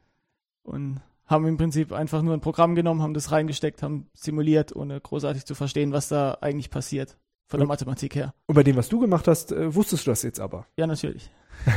[0.64, 5.00] und haben im Prinzip einfach nur ein Programm genommen, haben das reingesteckt, haben simuliert, ohne
[5.00, 7.18] großartig zu verstehen, was da eigentlich passiert.
[7.50, 7.68] Von der.
[7.68, 8.34] Mathematik her.
[8.46, 10.66] Und bei dem, was du gemacht hast, äh, wusstest du das jetzt aber.
[10.78, 11.30] Ja, natürlich.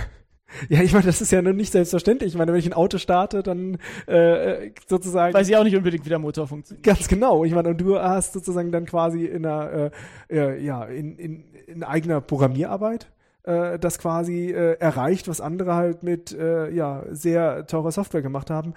[0.68, 2.32] Ja, ich meine, das ist ja nun nicht selbstverständlich.
[2.32, 5.32] Ich meine, wenn ich ein Auto starte, dann äh, sozusagen.
[5.32, 6.84] Weiß ich auch nicht unbedingt, wie der Motor funktioniert.
[6.84, 7.44] Ganz genau.
[7.44, 9.90] Ich meine, und du hast sozusagen dann quasi in einer,
[10.28, 13.10] äh, äh, ja, in, in, in eigener Programmierarbeit
[13.44, 18.50] äh, das quasi äh, erreicht, was andere halt mit, äh, ja, sehr teurer Software gemacht
[18.50, 18.74] haben.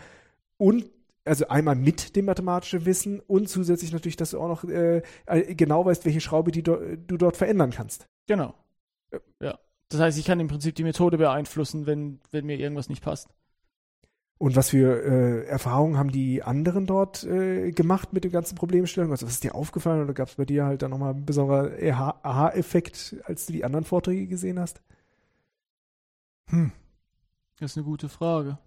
[0.58, 0.86] Und
[1.26, 5.56] also einmal mit dem mathematischen Wissen und zusätzlich natürlich, dass du auch noch äh, äh,
[5.56, 8.08] genau weißt, welche Schraube die do, du dort verändern kannst.
[8.28, 8.54] Genau.
[9.40, 9.60] Ja.
[9.90, 13.30] Das heißt, ich kann im Prinzip die Methode beeinflussen, wenn, wenn mir irgendwas nicht passt.
[14.38, 19.14] Und was für äh, Erfahrungen haben die anderen dort äh, gemacht mit den ganzen Problemstellungen?
[19.14, 21.72] Also was ist dir aufgefallen oder gab es bei dir halt dann nochmal einen besonderen
[21.92, 24.82] Aha- Aha-Effekt, als du die anderen Vorträge gesehen hast?
[26.50, 26.72] Hm.
[27.60, 28.58] Das ist eine gute Frage.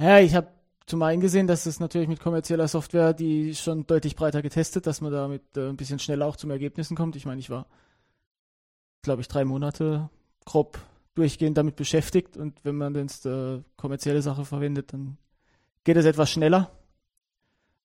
[0.00, 0.48] Ja, ich habe
[0.86, 5.00] zum einen gesehen, dass es natürlich mit kommerzieller Software, die schon deutlich breiter getestet, dass
[5.00, 7.16] man damit äh, ein bisschen schneller auch zum Ergebnissen kommt.
[7.16, 7.66] Ich meine, ich war,
[9.02, 10.10] glaube ich, drei Monate
[10.44, 10.78] grob
[11.14, 15.16] durchgehend damit beschäftigt und wenn man jetzt äh, kommerzielle Sache verwendet, dann
[15.84, 16.70] geht es etwas schneller.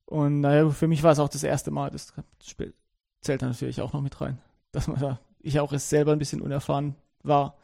[0.06, 2.14] Und naja, für mich war es auch das erste Mal, das
[3.22, 4.40] zählt natürlich auch noch mit rein,
[4.74, 7.58] dass man da, ich auch erst selber ein bisschen unerfahren war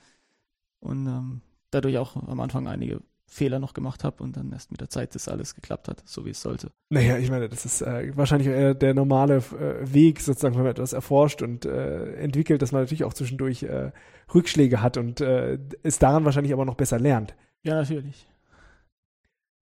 [0.79, 4.79] und ähm, dadurch auch am Anfang einige Fehler noch gemacht habe und dann erst mit
[4.79, 6.71] der Zeit das alles geklappt hat, so wie es sollte.
[6.89, 10.71] Naja, ich meine, das ist äh, wahrscheinlich eher der normale äh, Weg, sozusagen, wenn man
[10.71, 13.91] etwas erforscht und äh, entwickelt, dass man natürlich auch zwischendurch äh,
[14.33, 17.35] Rückschläge hat und äh, es daran wahrscheinlich aber noch besser lernt.
[17.63, 18.27] Ja, natürlich.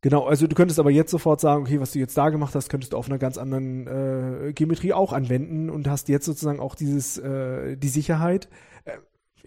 [0.02, 2.70] Genau, also du könntest aber jetzt sofort sagen, okay, was du jetzt da gemacht hast,
[2.70, 6.76] könntest du auf einer ganz anderen äh, Geometrie auch anwenden und hast jetzt sozusagen auch
[6.76, 8.48] dieses, äh, die Sicherheit.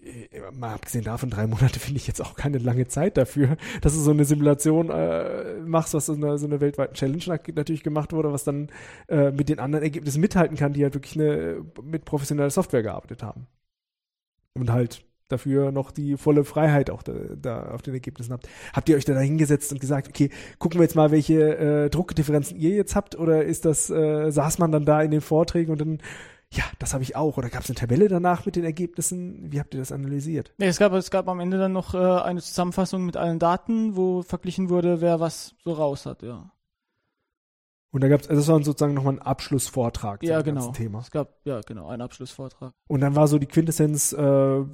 [0.05, 3.95] Äh, mal abgesehen davon, drei Monate finde ich jetzt auch keine lange Zeit dafür, dass
[3.95, 7.83] du so eine Simulation äh, machst, was so eine, so eine weltweiten Challenge nat- natürlich
[7.83, 8.69] gemacht wurde, was dann
[9.09, 13.23] äh, mit den anderen Ergebnissen mithalten kann, die halt wirklich eine, mit professioneller Software gearbeitet
[13.23, 13.47] haben.
[14.55, 18.49] Und halt dafür noch die volle Freiheit auch da, da auf den Ergebnissen habt.
[18.73, 22.57] Habt ihr euch da hingesetzt und gesagt, okay, gucken wir jetzt mal, welche äh, Druckdifferenzen
[22.59, 25.81] ihr jetzt habt oder ist das, äh, saß man dann da in den Vorträgen und
[25.81, 25.99] dann,
[26.53, 29.53] ja, das habe ich auch oder gab es eine Tabelle danach mit den Ergebnissen?
[29.53, 30.55] Wie habt ihr das analysiert?
[30.59, 33.97] Nee, es gab, es gab am Ende dann noch äh, eine Zusammenfassung mit allen Daten,
[33.97, 36.51] wo verglichen wurde, wer was so raus hat, ja.
[37.91, 40.61] Und da gab es, also das war sozusagen nochmal ein Abschlussvortrag Ja, dem genau.
[40.67, 41.01] ganzen Thema.
[41.01, 42.73] Es gab, ja, genau, einen Abschlussvortrag.
[42.87, 44.23] Und dann war so die Quintessenz, äh,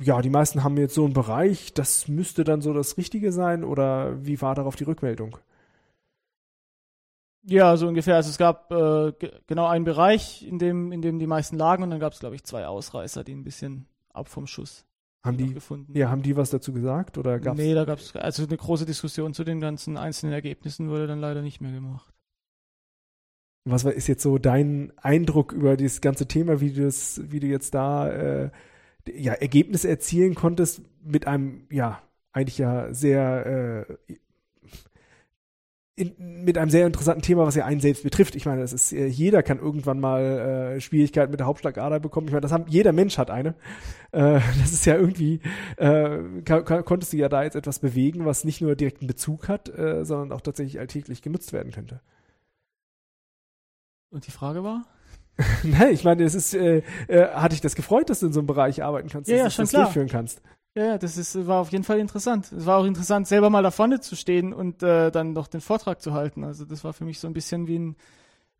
[0.01, 3.63] ja, die meisten haben jetzt so einen Bereich, das müsste dann so das Richtige sein
[3.63, 5.39] oder wie war darauf die Rückmeldung?
[7.47, 8.17] Ja, so ungefähr.
[8.17, 11.83] Also es gab äh, ge- genau einen Bereich, in dem, in dem die meisten lagen
[11.83, 14.87] und dann gab es, glaube ich, zwei Ausreißer, die ein bisschen ab vom Schuss
[15.25, 15.95] Haben die, gefunden.
[15.99, 17.59] ja, haben die was dazu gesagt oder gab's?
[17.59, 21.21] nee, da gab es, also eine große Diskussion zu den ganzen einzelnen Ergebnissen wurde dann
[21.21, 22.13] leider nicht mehr gemacht.
[23.67, 27.47] Was ist jetzt so dein Eindruck über dieses ganze Thema, wie du das, wie du
[27.47, 28.51] jetzt da äh,
[29.09, 32.03] ja, Ergebnisse erzielen konntest mit einem, ja,
[32.33, 34.17] eigentlich ja sehr äh,
[35.97, 38.35] in, mit einem sehr interessanten Thema, was ja einen selbst betrifft.
[38.35, 40.23] Ich meine, das ist äh, jeder kann irgendwann mal
[40.77, 42.27] äh, Schwierigkeiten mit der Hauptschlagader bekommen.
[42.27, 43.51] Ich meine, das haben jeder Mensch hat eine.
[44.11, 45.41] Äh, das ist ja irgendwie
[45.77, 49.49] äh, ka- ka- konntest du ja da jetzt etwas bewegen, was nicht nur direkten Bezug
[49.49, 52.01] hat, äh, sondern auch tatsächlich alltäglich genutzt werden könnte.
[54.11, 54.85] Und die Frage war?
[55.65, 58.41] Nein, ich meine, es ist, äh, äh, hat dich das gefreut, dass du in so
[58.41, 59.83] einem Bereich arbeiten kannst, Ja, dass ja, du das klar.
[59.85, 60.43] durchführen kannst.
[60.77, 62.51] Ja, ja, das ist, war auf jeden Fall interessant.
[62.51, 65.61] Es war auch interessant, selber mal da vorne zu stehen und äh, dann noch den
[65.61, 66.43] Vortrag zu halten.
[66.43, 67.97] Also das war für mich so ein bisschen wie ein,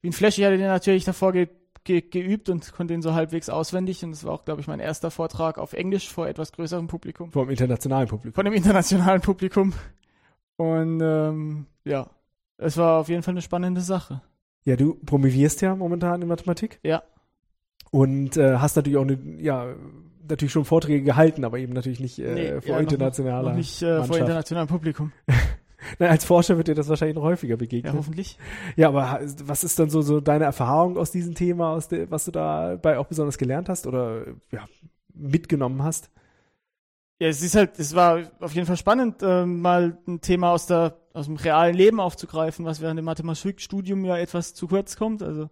[0.01, 0.39] wie ein Flash.
[0.39, 1.49] Ich hatte den natürlich davor ge
[1.83, 4.05] ge geübt und konnte ihn so halbwegs auswendig.
[4.05, 7.33] Und das war auch, glaube ich, mein erster Vortrag auf Englisch vor etwas größerem Publikum.
[7.33, 8.33] Vor dem internationalen Publikum.
[8.35, 9.73] Von dem internationalen Publikum.
[10.57, 12.09] Und ähm, ja,
[12.59, 14.23] es war auf jeden Fall eine spannende Sache.
[14.65, 17.03] Ja, du promovierst ja momentan in Mathematik Ja.
[17.91, 19.75] und äh, hast natürlich auch eine, ja,
[20.29, 23.51] natürlich schon Vorträge gehalten, aber eben natürlich nicht äh, Nee, vor ja, noch- internationaler.
[23.51, 25.13] Noch nicht äh, vor internationalem Publikum.
[25.99, 27.93] Na, als Forscher wird dir das wahrscheinlich noch häufiger begegnen.
[27.93, 28.39] Ja, hoffentlich.
[28.77, 32.25] Ja, aber was ist dann so, so deine Erfahrung aus diesem Thema, aus der, was
[32.25, 34.65] du dabei auch besonders gelernt hast oder ja,
[35.13, 36.11] mitgenommen hast?
[37.21, 40.67] Ja, es ist halt, es war auf jeden Fall spannend, äh, mal ein Thema aus
[40.67, 45.23] der, aus dem realen Leben aufzugreifen, was während dem Mathematikstudium ja etwas zu kurz kommt.
[45.23, 45.51] Also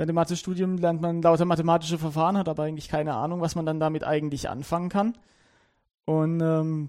[0.00, 3.66] während dem Mathestudium lernt man lauter mathematische Verfahren, hat aber eigentlich keine Ahnung, was man
[3.66, 5.18] dann damit eigentlich anfangen kann.
[6.06, 6.88] Und ähm,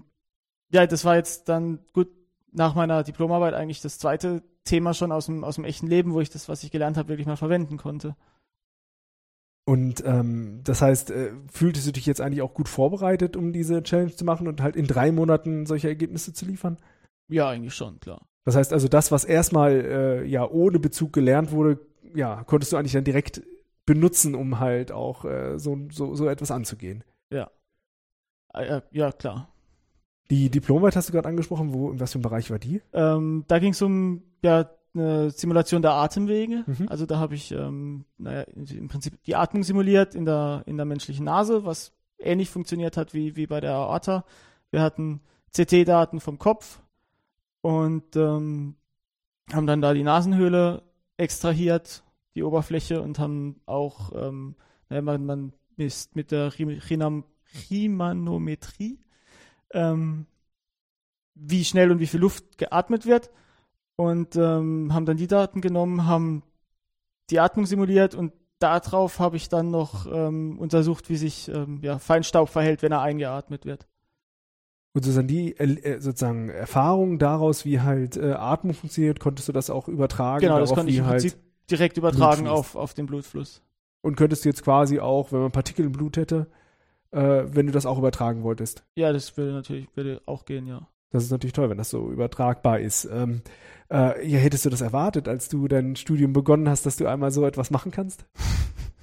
[0.70, 2.08] ja, das war jetzt dann gut
[2.52, 6.22] nach meiner Diplomarbeit eigentlich das zweite Thema schon aus dem, aus dem echten Leben, wo
[6.22, 8.16] ich das, was ich gelernt habe, wirklich mal verwenden konnte.
[9.66, 13.82] Und ähm, das heißt, äh, fühltest du dich jetzt eigentlich auch gut vorbereitet, um diese
[13.82, 16.78] Challenge zu machen und halt in drei Monaten solche Ergebnisse zu liefern?
[17.28, 18.26] Ja, eigentlich schon, klar.
[18.46, 21.78] Das heißt also, das, was erstmal äh, ja ohne Bezug gelernt wurde,
[22.14, 23.42] ja, konntest du eigentlich dann direkt
[23.86, 27.04] benutzen, um halt auch äh, so, so, so etwas anzugehen.
[27.30, 27.50] Ja.
[28.54, 29.48] Äh, ja, klar.
[30.30, 32.80] Die Diplomarbeit hast du gerade angesprochen, wo, in was für einem Bereich war die?
[32.92, 36.64] Ähm, da ging es um ja, eine Simulation der Atemwege.
[36.66, 36.88] Mhm.
[36.88, 40.86] Also da habe ich ähm, naja, im Prinzip die Atmung simuliert in der, in der
[40.86, 44.24] menschlichen Nase, was ähnlich funktioniert hat wie, wie bei der Aorta.
[44.70, 45.20] Wir hatten
[45.54, 46.80] CT-Daten vom Kopf
[47.60, 48.76] und ähm,
[49.52, 50.82] haben dann da die Nasenhöhle
[51.16, 54.56] extrahiert, die Oberfläche und haben auch, ähm,
[54.88, 56.52] man, man misst mit der
[57.70, 58.98] Riemannometrie
[59.72, 60.26] ähm,
[61.34, 63.30] wie schnell und wie viel Luft geatmet wird
[63.96, 66.42] und ähm, haben dann die Daten genommen, haben
[67.30, 71.98] die Atmung simuliert und darauf habe ich dann noch ähm, untersucht, wie sich ähm, ja,
[71.98, 73.88] Feinstaub verhält, wenn er eingeatmet wird.
[74.94, 79.70] Und sozusagen die äh, sozusagen Erfahrungen daraus, wie halt äh, Atmung funktioniert, konntest du das
[79.70, 80.42] auch übertragen?
[80.42, 81.38] Genau, das konnte ich im halt Prinzip
[81.70, 83.62] direkt übertragen auf, auf den Blutfluss.
[84.02, 86.48] Und könntest du jetzt quasi auch, wenn man Partikel im Blut hätte,
[87.12, 88.84] äh, wenn du das auch übertragen wolltest.
[88.96, 90.86] Ja, das würde natürlich würde auch gehen, ja.
[91.10, 93.04] Das ist natürlich toll, wenn das so übertragbar ist.
[93.04, 93.42] Ähm,
[93.90, 97.30] äh, ja, hättest du das erwartet, als du dein Studium begonnen hast, dass du einmal
[97.30, 98.24] so etwas machen kannst?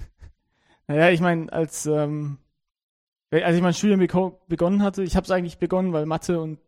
[0.88, 2.38] naja, ich meine, als, ähm,
[3.32, 4.00] als ich mein Studium
[4.48, 6.60] begonnen hatte, ich habe es eigentlich begonnen, weil Mathe und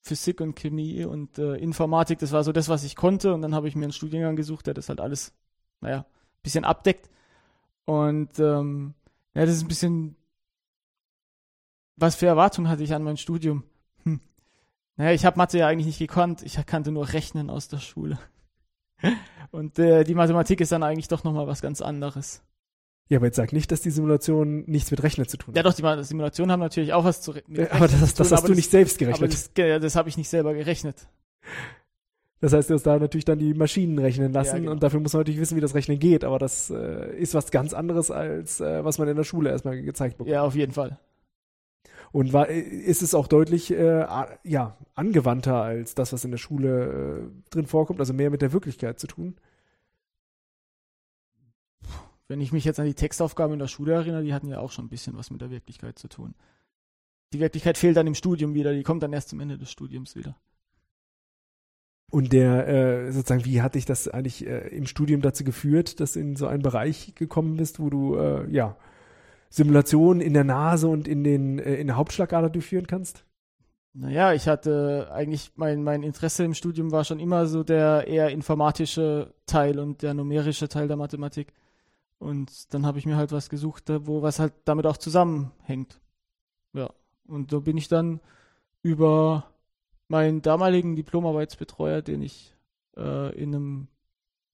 [0.00, 3.34] Physik und Chemie und äh, Informatik, das war so das, was ich konnte.
[3.34, 5.32] Und dann habe ich mir einen Studiengang gesucht, der das halt alles,
[5.80, 7.10] naja, ein bisschen abdeckt.
[7.86, 8.94] Und ähm,
[9.34, 10.16] ja, das ist ein bisschen
[11.96, 13.64] was für Erwartungen hatte ich an mein Studium?
[14.04, 14.20] Hm.
[14.96, 16.42] Naja, ich habe Mathe ja eigentlich nicht gekonnt.
[16.42, 18.18] Ich kannte nur Rechnen aus der Schule.
[19.50, 22.42] Und äh, die Mathematik ist dann eigentlich doch nochmal was ganz anderes.
[23.08, 25.56] Ja, aber jetzt sag nicht, dass die Simulationen nichts mit Rechnen zu tun haben.
[25.56, 28.32] Ja, doch, die Simulationen haben natürlich auch was zu mit Rechnen Aber das, das, das
[28.32, 29.22] hast du nicht selbst gerechnet.
[29.22, 31.06] Aber das, das habe ich nicht selber gerechnet.
[32.40, 34.72] Das heißt, du hast da natürlich dann die Maschinen rechnen lassen ja, genau.
[34.72, 36.24] und dafür muss man natürlich wissen, wie das Rechnen geht.
[36.24, 39.80] Aber das äh, ist was ganz anderes, als äh, was man in der Schule erstmal
[39.80, 40.32] gezeigt bekommt.
[40.32, 40.98] Ja, auf jeden Fall.
[42.12, 44.06] Und war, ist es auch deutlich äh,
[44.44, 48.52] ja, angewandter als das, was in der Schule äh, drin vorkommt, also mehr mit der
[48.52, 49.36] Wirklichkeit zu tun?
[52.28, 54.70] Wenn ich mich jetzt an die Textaufgaben in der Schule erinnere, die hatten ja auch
[54.70, 56.34] schon ein bisschen was mit der Wirklichkeit zu tun.
[57.32, 60.16] Die Wirklichkeit fehlt dann im Studium wieder, die kommt dann erst zum Ende des Studiums
[60.16, 60.36] wieder.
[62.10, 66.12] Und der, äh, sozusagen, wie hat dich das eigentlich äh, im Studium dazu geführt, dass
[66.12, 68.76] du in so einen Bereich gekommen bist, wo du, äh, ja,
[69.50, 73.24] Simulationen in der Nase und in, den, äh, in der Hauptschlagader durchführen kannst?
[73.94, 78.30] Naja, ich hatte eigentlich, mein, mein Interesse im Studium war schon immer so der eher
[78.30, 81.52] informatische Teil und der numerische Teil der Mathematik.
[82.24, 86.00] Und dann habe ich mir halt was gesucht, wo was halt damit auch zusammenhängt.
[86.72, 86.90] Ja.
[87.26, 88.20] Und so bin ich dann
[88.82, 89.50] über
[90.08, 92.56] meinen damaligen Diplomarbeitsbetreuer, den ich
[92.96, 93.88] äh, in einem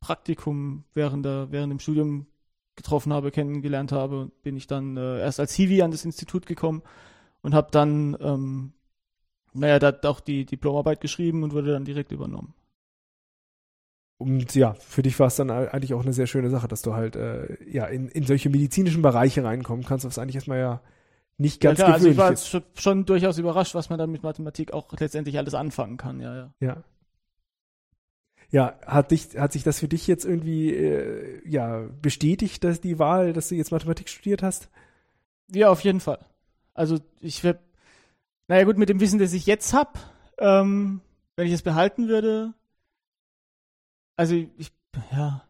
[0.00, 2.26] Praktikum während, der, während dem Studium
[2.74, 6.82] getroffen habe, kennengelernt habe, bin ich dann äh, erst als Hiwi an das Institut gekommen
[7.42, 8.72] und habe dann, ähm,
[9.52, 12.52] naja, da auch die Diplomarbeit geschrieben und wurde dann direkt übernommen.
[14.20, 16.92] Und ja, für dich war es dann eigentlich auch eine sehr schöne Sache, dass du
[16.92, 20.82] halt äh, ja in, in solche medizinischen Bereiche reinkommen kannst, was eigentlich erstmal ja
[21.38, 24.10] nicht ganz ja, klar, gewöhnlich also ich war schon, schon durchaus überrascht, was man dann
[24.10, 26.54] mit Mathematik auch letztendlich alles anfangen kann, ja, ja.
[26.60, 26.84] Ja.
[28.50, 32.98] Ja, hat dich, hat sich das für dich jetzt irgendwie äh, ja bestätigt, dass die
[32.98, 34.68] Wahl, dass du jetzt Mathematik studiert hast?
[35.50, 36.18] Ja, auf jeden Fall.
[36.74, 37.60] Also ich werde,
[38.48, 39.98] naja gut, mit dem Wissen, das ich jetzt habe,
[40.36, 41.00] ähm,
[41.36, 42.52] wenn ich es behalten würde,
[44.20, 44.70] also ich,
[45.12, 45.42] ja,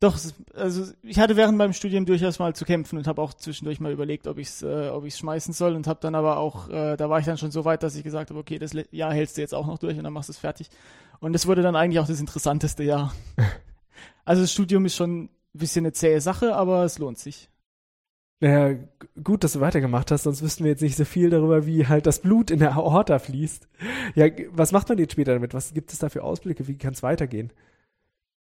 [0.00, 0.18] doch,
[0.54, 3.92] also ich hatte während meinem Studium durchaus mal zu kämpfen und habe auch zwischendurch mal
[3.92, 6.96] überlegt, ob ich es äh, ob ich's schmeißen soll und habe dann aber auch, äh,
[6.96, 9.36] da war ich dann schon so weit, dass ich gesagt habe, okay, das Jahr hältst
[9.36, 10.70] du jetzt auch noch durch und dann machst du es fertig.
[11.20, 13.14] Und das wurde dann eigentlich auch das interessanteste Jahr.
[14.24, 17.48] also das Studium ist schon ein bisschen eine zähe Sache, aber es lohnt sich.
[18.40, 18.76] Naja,
[19.22, 22.06] gut, dass du weitergemacht hast, sonst wüssten wir jetzt nicht so viel darüber, wie halt
[22.06, 23.68] das Blut in der Aorta fließt.
[24.16, 25.54] Ja, was macht man jetzt später damit?
[25.54, 26.66] Was gibt es da für Ausblicke?
[26.66, 27.52] Wie kann es weitergehen?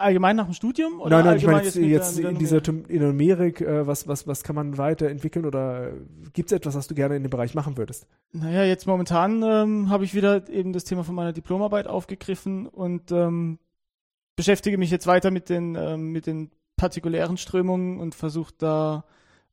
[0.01, 1.01] Allgemein nach dem Studium?
[1.01, 4.27] Oder nein, nein, ich meine jetzt, jetzt in dieser in der Numerik, äh, was, was,
[4.27, 5.93] was kann man weiterentwickeln oder
[6.33, 8.07] gibt es etwas, was du gerne in dem Bereich machen würdest?
[8.33, 13.13] Naja, jetzt momentan ähm, habe ich wieder eben das Thema von meiner Diplomarbeit aufgegriffen und
[13.13, 13.59] ähm,
[14.37, 19.05] beschäftige mich jetzt weiter mit den, ähm, mit den partikulären Strömungen und versuche da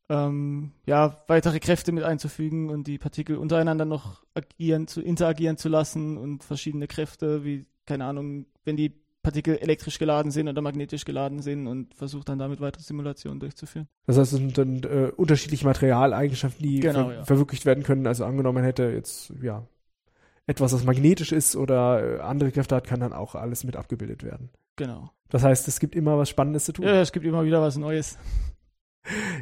[0.09, 5.67] ähm, ja, weitere Kräfte mit einzufügen und die Partikel untereinander noch agieren, zu interagieren zu
[5.67, 8.93] lassen und verschiedene Kräfte, wie, keine Ahnung, wenn die
[9.27, 13.89] Partikel elektrisch geladen sind oder magnetisch geladen sind und versuche dann damit weitere Simulationen durchzuführen.
[14.05, 17.25] Das heißt, es sind dann äh, unterschiedliche Materialeigenschaften, die Genau, ver ja.
[17.25, 18.07] verwirklicht werden können.
[18.07, 19.67] Also angenommen, hätte jetzt, ja,
[20.45, 24.23] etwas, das magnetisch ist oder äh, andere Kräfte hat, kann dann auch alles mit abgebildet
[24.23, 24.49] werden.
[24.77, 25.09] Genau.
[25.27, 26.85] Das heißt, es gibt immer was Spannendes zu tun.
[26.85, 28.17] Ja, es gibt immer wieder was Neues.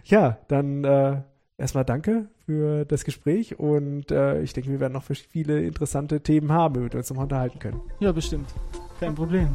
[0.06, 1.22] Ja, dann äh,
[1.58, 6.52] erstmal danke für das Gespräch und äh, ich denke, wir werden noch viele interessante Themen
[6.52, 7.82] haben, über die wir uns noch unterhalten können.
[8.00, 8.54] Ja, bestimmt.
[9.00, 9.50] Kein Problem.